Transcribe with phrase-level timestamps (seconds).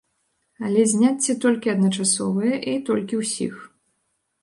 [0.69, 3.53] Але зняцце толькі адначасовае і толькі ўсіх.